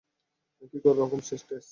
[0.61, 1.69] কী রকম টেষ্ট।